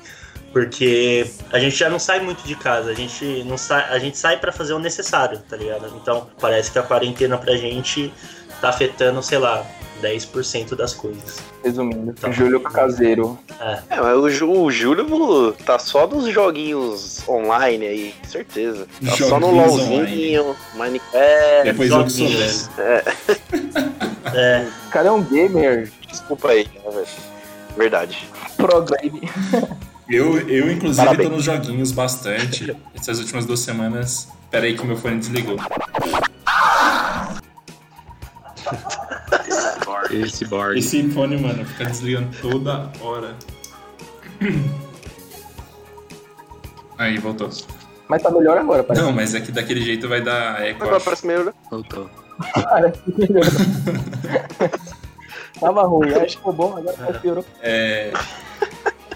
Porque 0.53 1.25
a 1.51 1.57
gente 1.59 1.75
já 1.75 1.89
não 1.89 1.97
sai 1.99 2.19
muito 2.21 2.43
de 2.43 2.55
casa, 2.55 2.91
a 2.91 2.93
gente 2.93 3.43
não 3.43 3.57
sai, 3.57 3.89
a 3.89 3.97
gente 3.97 4.17
sai 4.17 4.37
para 4.39 4.51
fazer 4.51 4.73
o 4.73 4.79
necessário, 4.79 5.39
tá 5.49 5.57
ligado? 5.57 5.91
Então, 5.99 6.27
parece 6.39 6.71
que 6.71 6.77
a 6.77 6.83
quarentena 6.83 7.37
pra 7.37 7.55
gente 7.57 8.13
tá 8.61 8.69
afetando, 8.69 9.21
sei 9.23 9.39
lá, 9.39 9.65
10% 10.01 10.75
das 10.75 10.93
coisas. 10.93 11.39
Resumindo, 11.63 12.13
Tá. 12.13 12.29
Júlio 12.29 12.59
Caseiro. 12.59 13.39
É, 13.89 13.99
mas 13.99 14.15
o, 14.17 14.29
Ju- 14.29 14.51
o 14.51 14.69
Júlio 14.71 15.53
tá 15.65 15.79
só 15.79 16.05
nos 16.05 16.27
joguinhos 16.31 17.27
online 17.27 17.87
aí, 17.87 18.15
certeza. 18.27 18.85
Tá 19.03 19.11
só 19.17 19.39
no 19.39 19.47
Joguinhos 19.47 19.71
LOLzinho, 19.89 20.55
Minecraft. 20.75 21.63
Depois 21.63 21.89
eu 21.89 21.97
joguinhos. 22.01 22.67
velho. 22.77 23.03
É, 24.35 24.67
O 24.87 24.89
cara 24.91 25.07
é 25.07 25.11
um 25.11 25.23
gamer 25.23 25.91
Desculpa 26.07 26.49
aí, 26.49 26.67
né, 26.75 26.91
velho? 26.91 27.07
Verdade. 27.77 28.27
pro 28.57 28.81
game. 28.83 29.21
Eu, 30.09 30.37
eu 30.49 30.71
inclusive, 30.71 31.05
Parabéns. 31.05 31.29
tô 31.29 31.35
nos 31.35 31.43
joguinhos 31.43 31.91
bastante. 31.91 32.75
Essas 32.93 33.19
últimas 33.19 33.45
duas 33.45 33.59
semanas. 33.59 34.27
Pera 34.51 34.65
aí 34.65 34.75
que 34.75 34.81
o 34.81 34.85
meu 34.85 34.97
fone 34.97 35.17
desligou. 35.19 35.57
Esse 40.11 40.45
board. 40.45 40.77
Esse 40.77 41.09
fone, 41.09 41.37
mano, 41.37 41.65
fica 41.65 41.85
desligando 41.85 42.29
toda 42.41 42.91
hora. 43.01 43.35
Aí, 46.97 47.17
voltou. 47.17 47.49
Mas 48.07 48.21
tá 48.21 48.29
melhor 48.29 48.57
agora, 48.57 48.83
parece. 48.83 49.03
Não, 49.03 49.11
mas 49.11 49.33
é 49.33 49.41
que 49.41 49.51
daquele 49.51 49.81
jeito 49.81 50.07
vai 50.07 50.21
dar 50.21 50.61
eco. 50.63 50.83
Agora 50.83 50.97
acho. 50.97 51.05
parece 51.05 51.25
meio. 51.25 51.53
Voltou. 51.71 52.07
Parece 52.53 52.99
que 53.01 53.19
melhorou. 53.19 53.51
Tava 55.59 55.83
ruim, 55.83 56.13
aí 56.13 56.29
ficou 56.29 56.53
bom, 56.53 56.77
agora 56.77 57.19
piorou. 57.19 57.45
É, 57.61 58.11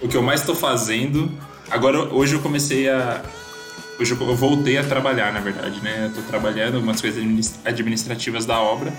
o 0.01 0.07
que 0.07 0.15
eu 0.17 0.21
mais 0.21 0.41
tô 0.43 0.55
fazendo. 0.55 1.31
Agora, 1.69 1.99
hoje 2.13 2.35
eu 2.35 2.39
comecei 2.41 2.89
a. 2.89 3.21
Hoje 3.99 4.11
eu 4.11 4.35
voltei 4.35 4.77
a 4.77 4.83
trabalhar, 4.83 5.33
na 5.33 5.39
verdade, 5.39 5.81
né? 5.81 6.05
Eu 6.09 6.21
tô 6.21 6.27
trabalhando 6.29 6.75
algumas 6.75 7.01
coisas 7.01 7.19
administ- 7.19 7.55
administrativas 7.65 8.45
da 8.45 8.59
obra, 8.61 8.93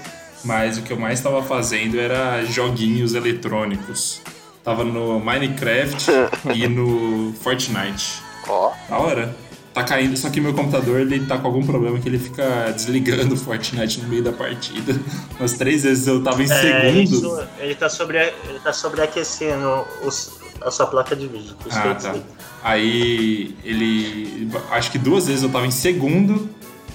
mas 0.44 0.76
o 0.76 0.82
que 0.82 0.92
eu 0.92 0.98
mais 0.98 1.20
tava 1.20 1.40
fazendo 1.42 2.00
era 2.00 2.44
joguinhos 2.44 3.14
eletrônicos. 3.14 4.20
Tava 4.64 4.84
no 4.84 5.20
Minecraft 5.20 6.10
e 6.54 6.66
no 6.66 7.32
Fortnite. 7.40 8.20
Ó, 8.48 8.72
Da 8.88 8.98
hora. 8.98 9.36
Tá 9.72 9.84
caindo, 9.84 10.16
só 10.16 10.28
que 10.28 10.40
meu 10.40 10.52
computador 10.54 10.98
ele 11.00 11.24
tá 11.26 11.38
com 11.38 11.46
algum 11.46 11.64
problema 11.64 12.00
que 12.00 12.08
ele 12.08 12.18
fica 12.18 12.72
desligando 12.74 13.34
o 13.36 13.36
Fortnite 13.38 14.00
no 14.00 14.08
meio 14.08 14.24
da 14.24 14.32
partida. 14.32 14.98
Umas 15.38 15.52
três 15.52 15.84
vezes 15.84 16.04
eu 16.08 16.20
tava 16.24 16.42
em 16.42 16.50
É, 16.50 16.80
segundo. 16.82 17.00
isso, 17.14 17.46
ele 17.60 17.76
tá, 17.76 17.88
sobre, 17.88 18.18
ele 18.18 18.58
tá 18.64 18.72
sobreaquecendo 18.72 19.86
os- 20.02 20.32
a 20.60 20.70
sua 20.70 20.86
placa 20.86 21.14
de 21.14 21.26
vídeo. 21.26 21.56
Ah, 21.70 21.94
tá. 21.94 22.14
Aí 22.62 23.56
ele. 23.64 24.50
Acho 24.70 24.90
que 24.90 24.98
duas 24.98 25.26
vezes 25.26 25.42
eu 25.42 25.50
tava 25.50 25.66
em 25.66 25.70
segundo, 25.70 26.48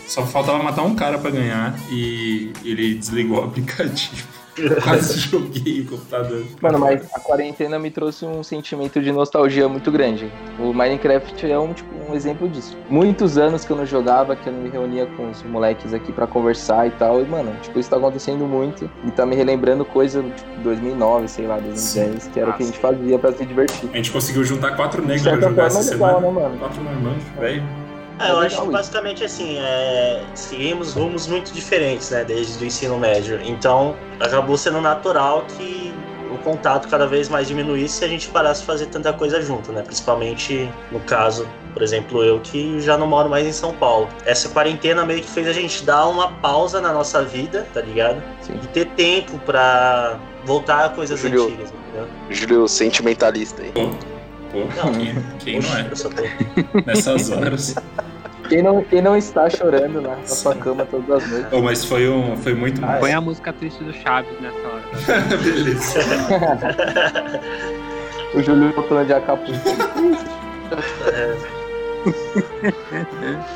só 0.07 0.25
faltava 0.25 0.61
matar 0.61 0.83
um 0.83 0.95
cara 0.95 1.17
pra 1.17 1.31
ganhar 1.31 1.75
e 1.89 2.51
ele 2.63 2.95
desligou 2.95 3.41
o 3.41 3.43
aplicativo. 3.45 4.27
Quase 4.83 5.19
joguei 5.19 5.81
o 5.81 5.85
computador. 5.85 6.43
Mano, 6.61 6.79
mas 6.79 7.07
a 7.13 7.19
quarentena 7.19 7.79
me 7.79 7.89
trouxe 7.89 8.25
um 8.25 8.43
sentimento 8.43 9.01
de 9.01 9.11
nostalgia 9.11 9.67
muito 9.67 9.91
grande. 9.91 10.31
O 10.59 10.73
Minecraft 10.73 11.49
é 11.49 11.57
um, 11.57 11.73
tipo, 11.73 11.89
um 12.09 12.13
exemplo 12.13 12.47
disso. 12.47 12.77
Muitos 12.89 13.37
anos 13.37 13.65
que 13.65 13.71
eu 13.71 13.77
não 13.77 13.85
jogava, 13.85 14.35
que 14.35 14.47
eu 14.47 14.53
não 14.53 14.61
me 14.61 14.69
reunia 14.69 15.05
com 15.17 15.29
os 15.29 15.41
moleques 15.43 15.93
aqui 15.93 16.11
pra 16.11 16.27
conversar 16.27 16.87
e 16.87 16.91
tal. 16.91 17.21
E, 17.21 17.25
mano, 17.25 17.53
tipo, 17.61 17.79
isso 17.79 17.89
tá 17.89 17.97
acontecendo 17.97 18.45
muito. 18.45 18.89
E 19.05 19.11
tá 19.11 19.25
me 19.25 19.35
relembrando 19.35 19.83
coisa, 19.85 20.21
tipo, 20.21 20.61
2009, 20.63 21.27
sei 21.27 21.47
lá, 21.47 21.57
2010, 21.57 22.27
que 22.27 22.39
era 22.39 22.51
o 22.51 22.53
que 22.53 22.63
a 22.63 22.65
gente 22.65 22.79
fazia 22.79 23.17
pra 23.19 23.31
se 23.31 23.45
divertir. 23.45 23.89
A 23.91 23.97
gente 23.97 24.11
conseguiu 24.11 24.43
juntar 24.43 24.75
quatro 24.75 25.01
negros 25.01 25.23
pra 25.23 25.35
jogar 25.35 25.69
forma 25.69 25.79
essa 25.79 25.79
é 25.79 25.93
legal, 25.93 26.19
semana. 26.19 26.27
né, 26.27 26.41
mano? 26.43 26.59
Quatro 26.59 26.83
marmanjos, 26.83 27.23
velho. 27.39 27.82
É, 28.19 28.29
eu 28.31 28.41
É 28.41 28.45
acho 28.45 28.55
que 28.57 28.61
isso. 28.61 28.71
basicamente 28.71 29.23
assim, 29.23 29.57
é, 29.59 30.23
seguimos 30.35 30.93
rumos 30.93 31.27
muito 31.27 31.51
diferentes, 31.51 32.09
né, 32.11 32.23
desde 32.23 32.63
o 32.63 32.67
ensino 32.67 32.97
médio. 32.97 33.39
Então, 33.43 33.95
acabou 34.19 34.57
sendo 34.57 34.79
natural 34.81 35.45
que 35.57 35.93
o 36.31 36.37
contato 36.39 36.87
cada 36.87 37.05
vez 37.05 37.29
mais 37.29 37.47
diminuísse 37.47 37.97
se 37.99 38.05
a 38.05 38.07
gente 38.07 38.27
parasse 38.29 38.61
de 38.61 38.65
fazer 38.67 38.87
tanta 38.87 39.13
coisa 39.13 39.39
junto, 39.41 39.71
né? 39.71 39.83
Principalmente 39.83 40.67
no 40.91 40.99
caso, 41.01 41.47
por 41.73 41.83
exemplo, 41.83 42.23
eu 42.23 42.39
que 42.39 42.79
já 42.81 42.97
não 42.97 43.05
moro 43.05 43.29
mais 43.29 43.45
em 43.45 43.51
São 43.51 43.71
Paulo. 43.73 44.09
Essa 44.25 44.49
quarentena 44.49 45.05
meio 45.05 45.21
que 45.21 45.29
fez 45.29 45.47
a 45.47 45.53
gente 45.53 45.83
dar 45.83 46.07
uma 46.07 46.31
pausa 46.31 46.81
na 46.81 46.91
nossa 46.91 47.23
vida, 47.23 47.67
tá 47.71 47.81
ligado? 47.81 48.21
Sim. 48.41 48.59
E 48.63 48.67
ter 48.67 48.85
tempo 48.95 49.37
pra 49.45 50.17
voltar 50.43 50.85
a 50.85 50.89
coisas 50.89 51.19
Júlio. 51.19 51.43
antigas, 51.45 51.71
entendeu? 51.71 52.07
Júlio 52.31 52.67
sentimentalista 52.67 53.61
aí. 53.61 53.71
Pô, 54.53 54.61
quem, 54.93 55.15
quem 55.39 55.59
não 55.59 55.77
é? 55.77 55.87
Eu 55.91 55.95
só 55.95 56.09
tô... 56.09 56.21
Nessas 56.85 57.29
horas. 57.31 57.75
Quem 58.47 58.61
não, 58.61 58.83
quem 58.83 59.01
não 59.01 59.17
está 59.17 59.49
chorando 59.49 59.99
na, 60.01 60.15
na 60.15 60.25
sua 60.27 60.53
cama 60.55 60.85
todas 60.85 61.23
as 61.23 61.29
noites? 61.31 61.49
Oh, 61.51 61.61
mas 61.61 61.83
foi, 61.83 62.07
um, 62.07 62.37
foi 62.37 62.53
muito 62.53 62.81
Ah, 62.83 62.87
mais. 62.87 62.99
Põe 62.99 63.11
a 63.13 63.19
música 63.21 63.51
triste 63.51 63.83
do 63.83 63.91
Chaves 63.93 64.31
nessa 64.39 64.57
hora. 64.67 64.83
tá? 65.29 65.35
Beleza. 65.43 65.99
O 68.35 68.41
Júlio 68.41 68.73
falando 68.89 69.05
de 69.05 69.13
Acapulco. 69.13 69.59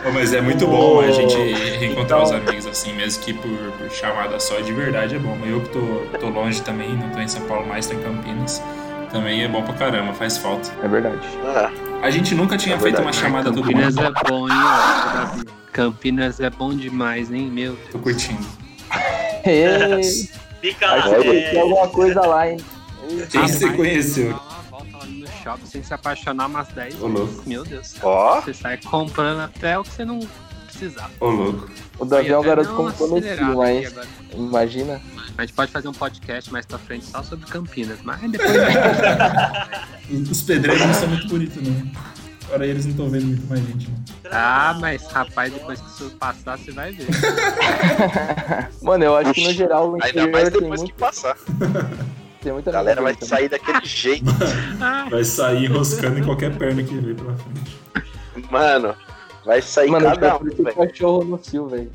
Oh, 0.08 0.12
mas 0.13 0.34
é 0.34 0.39
muito 0.39 0.68
bom 0.68 1.01
a 1.01 1.10
gente 1.12 1.36
reencontrar 1.80 2.22
os 2.22 2.32
amigos 2.32 2.68
assim, 2.68 2.94
mesmo 2.94 3.24
que 3.24 3.34
por, 3.34 3.50
por 3.77 3.89
chamada 3.89 4.39
só, 4.39 4.60
de 4.60 4.72
verdade 4.72 5.16
é 5.16 5.20
bom. 5.20 5.36
Eu 5.46 5.62
que 5.62 5.70
tô, 5.70 5.80
tô 6.20 6.30
longe 6.30 6.62
também, 6.62 6.96
não 6.96 7.10
tô 7.10 7.20
em 7.20 7.27
São 7.27 7.42
Paulo 7.48 7.66
mais, 7.68 7.88
tô 7.88 7.96
em 7.96 8.00
Campinas. 8.01 8.62
Também 9.12 9.44
é 9.44 9.48
bom 9.48 9.64
pra 9.64 9.74
caramba, 9.74 10.14
faz 10.14 10.38
falta. 10.38 10.70
É 10.84 10.88
verdade. 10.88 11.20
Ah, 11.46 11.72
A 12.02 12.10
gente 12.10 12.36
nunca 12.36 12.58
tinha 12.58 12.76
É 12.76 12.80
feito 12.80 13.02
uma 13.02 13.14
chamada 13.14 13.52
todo 13.52 13.62
Campinas 13.62 13.96
mundo. 13.96 14.06
é 14.08 14.30
bom, 14.30 14.48
hein, 14.50 14.56
ó? 14.56 15.44
Campinas 15.72 16.40
é 16.40 16.50
bom 16.50 16.74
demais, 16.76 17.32
hein, 17.32 17.50
meu 17.52 17.74
Deus. 17.76 17.90
Tô 17.92 18.00
curtindo. 18.00 18.46
Ei, 19.46 20.02
Fica 20.62 20.88
lá, 20.96 21.10
tem 21.20 21.30
é... 21.44 21.60
alguma 21.60 21.88
coisa 21.88 22.22
lá, 22.22 22.50
hein? 22.50 22.58
Quem 23.30 23.42
Rapaz, 23.42 23.52
você 23.56 23.70
conheceu? 23.72 24.30
dá 24.34 24.36
uma 24.40 24.58
Volta 24.70 24.98
lá 24.98 25.06
no 25.06 25.28
shopping 25.28 25.66
sem 25.66 25.84
se 25.84 25.94
apaixonar 25.94 26.48
umas 26.48 26.68
10 26.70 27.02
Ô, 27.02 27.08
louco. 27.08 27.26
vezes. 27.28 27.46
Meu 27.46 27.64
Deus. 27.64 27.96
ó, 28.04 28.42
Você 28.42 28.54
sai 28.54 28.78
comprando 28.78 29.40
até 29.42 29.78
o 29.80 29.84
que 29.84 29.92
você 29.92 30.04
não 30.04 30.20
precisava. 30.68 31.12
Ô, 31.20 31.30
louco. 31.30 31.70
O 32.00 32.06
Davi 32.06 32.30
é 32.30 32.38
um 32.38 32.44
garoto 32.44 32.88
acelerada 32.88 33.34
aqui 33.34 33.56
mas 33.56 33.88
agora. 33.88 34.08
imagina. 34.34 35.02
A 35.38 35.42
gente 35.42 35.54
pode 35.54 35.72
fazer 35.72 35.88
um 35.88 35.94
podcast 35.94 36.52
mais 36.52 36.66
pra 36.66 36.78
frente 36.78 37.06
só 37.06 37.22
sobre 37.24 37.46
Campinas, 37.48 38.00
mas 38.04 38.20
depois 38.32 38.52
Os 40.30 40.42
pedreiros 40.42 40.86
não 40.86 40.94
são 40.94 41.08
muito 41.10 41.28
bonitos, 41.28 41.62
não. 41.62 41.92
Agora 42.48 42.66
eles 42.66 42.86
não 42.86 42.92
estão 42.92 43.10
vendo 43.10 43.26
muito 43.26 43.46
mais 43.48 43.60
gente. 43.66 43.90
Ah, 44.32 44.78
mas 44.80 45.06
rapaz, 45.08 45.52
depois 45.52 45.82
que 45.82 45.90
isso 45.90 46.10
passar, 46.12 46.58
você 46.58 46.72
vai 46.72 46.94
ver. 46.94 47.08
Mano, 48.82 49.04
eu 49.04 49.16
acho 49.18 49.34
que 49.34 49.44
no 49.44 49.54
geral 49.54 49.92
o 49.92 49.94
ainda 49.96 50.10
interior 50.10 50.32
mais 50.32 50.50
tem, 50.50 50.62
depois 50.62 50.80
muito, 50.80 50.94
que 50.94 51.00
passar. 51.00 51.38
tem 52.42 52.54
muita 52.54 52.70
A 52.70 52.74
galera 52.74 53.02
vai 53.02 53.14
gente 53.14 53.26
sair 53.26 53.50
daquele 53.50 53.86
jeito. 53.86 54.26
Vai 55.10 55.24
sair 55.26 55.66
enroscando 55.66 56.20
em 56.20 56.24
qualquer 56.24 56.58
perna 56.58 56.82
que 56.84 56.96
vê 56.96 57.14
pela 57.14 57.36
frente. 57.36 57.78
Mano, 58.50 58.96
vai 59.48 59.62
sair 59.62 59.89
Mano, 59.89 60.06
cada 60.06 60.38
um, 60.38 60.44
velho. 60.44 60.75
cachorro 60.75 61.24
no 61.24 61.44
cio, 61.44 61.68
velho. 61.68 61.92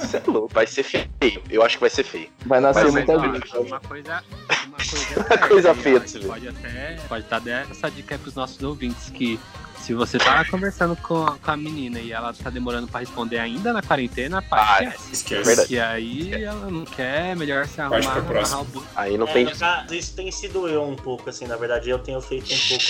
Você 0.00 0.18
é 0.18 0.22
louco. 0.26 0.50
Vai 0.52 0.66
ser 0.66 0.82
feio. 0.82 1.42
Eu 1.48 1.62
acho 1.62 1.76
que 1.76 1.80
vai 1.80 1.90
ser 1.90 2.04
feio. 2.04 2.28
Vai 2.44 2.60
nascer 2.60 2.84
Mas, 2.84 2.92
muita 2.92 3.16
ó, 3.16 3.20
gente. 3.32 3.56
Uma 3.56 3.80
coisa, 3.80 4.22
uma 4.66 4.76
coisa, 4.78 5.26
Uma 5.30 5.48
coisa 5.48 5.74
séria, 5.74 5.82
feia 5.82 5.96
a 5.96 6.00
de 6.00 6.10
se 6.10 6.18
gente 6.18 6.22
ver. 6.24 6.28
Pode 6.28 6.48
até 6.48 6.96
pode 7.08 7.24
dar 7.44 7.70
essa 7.70 7.90
dica 7.90 8.14
aí 8.14 8.18
pros 8.18 8.34
nossos 8.34 8.62
ouvintes 8.62 9.08
que 9.10 9.40
se 9.80 9.94
você 9.94 10.18
tá 10.18 10.44
conversando 10.44 10.94
com 10.96 11.24
a, 11.24 11.38
com 11.38 11.50
a 11.50 11.56
menina 11.56 11.98
e 11.98 12.12
ela 12.12 12.34
tá 12.34 12.50
demorando 12.50 12.86
pra 12.86 13.00
responder 13.00 13.38
ainda 13.38 13.72
na 13.72 13.80
quarentena, 13.80 14.42
pai, 14.42 14.86
Ah, 14.86 14.94
esquece. 15.10 15.72
E 15.72 15.80
aí 15.80 16.44
ela 16.44 16.70
não 16.70 16.84
quer, 16.84 17.34
melhor 17.34 17.66
se 17.66 17.76
Parte 17.76 18.06
arrumar. 18.06 18.28
amarrar 18.30 18.60
o 18.62 18.66
Aí 18.94 19.16
não 19.16 19.26
É, 19.26 19.32
tem. 19.32 19.46
caso, 19.46 19.94
isso 19.94 20.14
tem 20.14 20.30
sido 20.30 20.68
eu 20.68 20.82
um 20.84 20.96
pouco, 20.96 21.30
assim, 21.30 21.46
na 21.46 21.56
verdade, 21.56 21.88
eu 21.88 21.98
tenho 21.98 22.20
feito 22.20 22.52
um 22.52 22.58
pouco. 22.68 22.84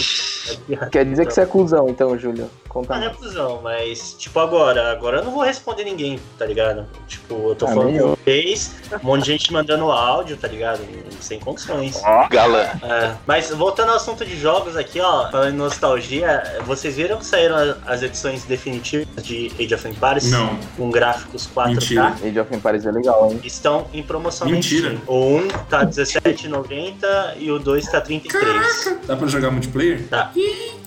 Quer 0.91 1.05
dizer 1.05 1.27
que 1.27 1.33
você 1.35 1.43
é 1.43 1.47
cuzão, 1.47 1.89
então, 1.89 2.17
Júlio. 2.19 2.51
Conta 2.69 2.95
Ah, 2.95 2.99
não 3.01 3.07
é 3.09 3.11
cuzão, 3.11 3.61
mas, 3.63 4.15
tipo, 4.17 4.39
agora, 4.39 4.93
agora 4.93 5.19
eu 5.19 5.25
não 5.25 5.33
vou 5.33 5.43
responder 5.43 5.83
ninguém, 5.83 6.21
tá 6.39 6.47
ligado? 6.47 6.87
Tipo, 7.09 7.49
eu 7.51 7.55
tô 7.57 7.67
Ah, 7.67 7.69
falando 7.71 7.89
nem 7.91 7.99
com 7.99 8.09
eu. 8.11 8.19
vocês, 8.25 8.77
um 9.03 9.07
monte 9.07 9.25
de 9.25 9.33
gente 9.33 9.53
mandando 9.53 9.91
áudio, 9.91 10.37
tá 10.37 10.47
ligado? 10.47 10.81
Sem 11.21 11.41
condições. 11.41 12.01
Ó, 12.05 12.29
galã. 12.29 12.63
É, 12.83 13.13
mas 13.27 13.51
voltando 13.51 13.89
ao 13.91 13.97
assunto 13.97 14.25
de 14.25 14.37
jogos 14.39 14.77
aqui, 14.77 15.01
ó, 15.01 15.29
falando 15.31 15.53
em 15.55 15.57
nostalgia, 15.57 16.61
vocês 16.65 16.95
viram 16.97 17.19
que 17.19 17.27
saíram 17.27 17.57
as 17.87 18.03
edições 18.03 18.45
definitivas 18.45 19.09
de 19.25 19.51
Age 19.59 19.75
of 19.75 19.89
Empires? 19.89 20.31
Não. 20.31 20.57
Com 20.77 20.91
gráficos 20.91 21.49
4K? 21.53 21.67
Mentira. 21.75 22.15
Age 22.25 22.39
of 22.41 22.55
Empires 22.55 22.87
é 22.87 22.93
legal, 22.93 23.31
hein? 23.33 23.41
Estão 23.43 23.87
em 23.93 24.03
promoção 24.03 24.49
Mentira. 24.49 24.97
O 25.09 25.37
1 25.39 25.49
tá 25.69 25.81
R$17,90 25.81 27.35
e 27.39 27.51
o 27.51 27.59
2 27.59 27.85
tá 27.89 27.99
R$33. 27.99 28.99
Dá 29.07 29.17
pra 29.17 29.27
jogar 29.27 29.51
multiplayer? 29.51 30.07
Tá. 30.09 30.30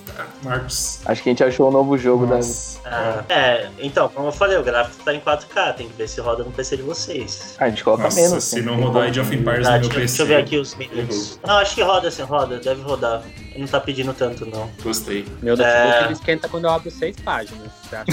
Tá, 0.06 0.26
Marcos. 0.44 1.00
Acho 1.04 1.22
que 1.22 1.28
a 1.28 1.32
gente 1.32 1.42
achou 1.44 1.68
um 1.68 1.72
novo 1.72 1.96
jogo 1.98 2.26
da. 2.26 2.36
Nossa. 2.36 2.78
Ah, 2.84 3.24
é, 3.28 3.68
então, 3.78 4.08
como 4.08 4.28
eu 4.28 4.32
falei, 4.32 4.56
o 4.58 4.62
gráfico 4.62 5.02
tá 5.04 5.14
em 5.14 5.20
4K, 5.20 5.74
tem 5.74 5.88
que 5.88 5.94
ver 5.96 6.06
se 6.08 6.20
roda 6.20 6.44
no 6.44 6.50
PC 6.52 6.76
de 6.76 6.82
vocês. 6.82 7.56
Ah, 7.58 7.64
a 7.64 7.68
gente 7.70 7.82
coloca 7.82 8.04
Nossa, 8.04 8.20
menos. 8.20 8.44
se 8.44 8.56
né? 8.56 8.62
não 8.62 8.80
rodar 8.80 9.04
Age 9.08 9.20
of 9.20 9.34
Empires 9.34 9.66
Ah, 9.66 9.72
no 9.72 9.80
meu 9.80 9.88
deixa, 9.88 10.00
PC. 10.00 10.16
deixa 10.18 10.22
eu 10.22 10.26
ver 10.26 10.36
aqui 10.36 10.58
os 10.58 10.74
minutos. 10.74 11.40
Não, 11.46 11.56
acho 11.56 11.74
que 11.74 11.82
roda 11.82 12.10
sim, 12.10 12.22
roda, 12.22 12.58
deve 12.60 12.82
rodar. 12.82 13.22
Não 13.56 13.66
tá 13.66 13.80
pedindo 13.80 14.12
tanto, 14.12 14.44
não. 14.46 14.68
Gostei. 14.82 15.24
Meu 15.42 15.56
notebook 15.56 15.78
É. 15.94 16.04
ele 16.04 16.12
esquenta 16.12 16.48
quando 16.48 16.64
eu 16.64 16.70
abro 16.70 16.90
seis 16.90 17.16
páginas. 17.16 17.68
Acha? 17.92 18.04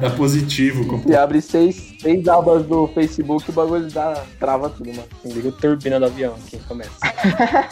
Dá 0.00 0.10
positivo. 0.16 1.00
Se 1.06 1.14
abre 1.16 1.40
seis, 1.40 1.94
seis 2.00 2.26
abas 2.28 2.64
do 2.66 2.88
Facebook, 2.88 3.48
o 3.48 3.52
bagulho 3.52 3.88
dá, 3.90 4.22
trava 4.40 4.68
tudo, 4.68 4.88
mano. 4.90 5.08
Liga 5.24 5.48
o 5.48 5.52
turbina 5.52 5.98
do 6.00 6.06
avião 6.06 6.34
aqui, 6.34 6.58
começa. 6.66 6.90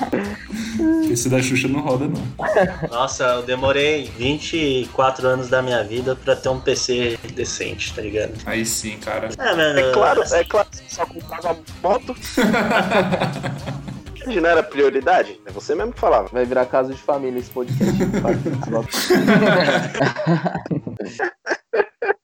Esse 1.11 1.29
da 1.29 1.43
Xuxa 1.43 1.67
não 1.69 1.81
roda, 1.81 2.07
não. 2.07 2.46
Nossa, 2.91 3.25
eu 3.25 3.43
demorei 3.43 4.05
24 4.17 5.27
anos 5.27 5.49
da 5.49 5.63
minha 5.63 5.83
vida 5.83 6.17
pra 6.17 6.37
ter 6.37 6.49
um 6.49 6.61
PC 6.61 7.19
decente, 7.35 7.95
tá 7.95 8.03
ligado? 8.03 8.33
Aí 8.47 8.65
sim, 8.65 8.99
cara. 8.99 9.29
É, 9.39 9.55
mano. 9.55 9.79
É 9.79 9.93
claro, 9.93 10.23
é 10.23 10.45
claro. 10.45 10.69
Só 10.89 11.07
comprava 11.07 11.57
moto. 11.83 12.15
Não 14.27 14.51
era 14.51 14.63
prioridade? 14.63 15.41
É 15.47 15.53
você 15.53 15.75
mesmo 15.75 15.93
que 15.93 16.01
falava. 16.01 16.29
Vai 16.33 16.45
virar 16.45 16.67
caso 16.67 16.93
de 16.93 17.01
família 17.01 17.39
esse 17.39 17.51
podcast. 17.51 17.95